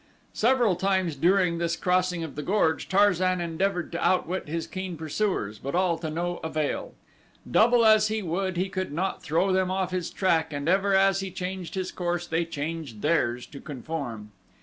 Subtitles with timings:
[0.33, 5.59] Several times during this crossing of the gorge Tarzan endeavored to outwit his keen pursuers,
[5.59, 6.95] but all to no avail.
[7.59, 11.19] Double as he would he could not throw them off his track and ever as
[11.19, 14.31] he changed his course they changed theirs to conform.